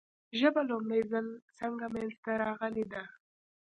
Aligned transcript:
ژبه 0.39 0.61
لومړی 0.69 1.01
ځل 1.11 1.27
څنګه 1.59 1.85
منځ 1.93 2.13
ته 2.23 2.31
راغلې 2.43 2.85
ده؟ 2.91 3.01